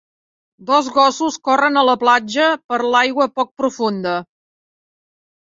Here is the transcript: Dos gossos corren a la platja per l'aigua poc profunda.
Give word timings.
Dos 0.69 0.87
gossos 0.95 1.37
corren 1.49 1.77
a 1.77 1.83
la 1.89 1.95
platja 2.05 2.47
per 2.71 2.79
l'aigua 2.95 3.31
poc 3.41 3.53
profunda. 3.63 4.15